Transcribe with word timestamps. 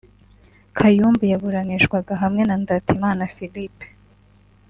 Kayumba 0.77 1.23
yaburanishwaga 1.31 2.13
hamwe 2.21 2.41
na 2.45 2.55
Ndatimana 2.63 3.23
Philippe 3.35 3.85